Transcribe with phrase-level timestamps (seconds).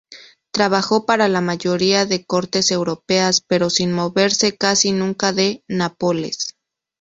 [0.49, 6.57] Trabajó para la mayoría de cortes europeas, pero sin moverse casi nunca de Nápoles.